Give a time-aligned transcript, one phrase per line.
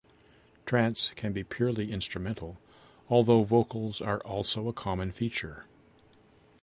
[0.65, 2.57] Trance can be purely instrumental,
[3.07, 5.65] although vocals are also a common feature.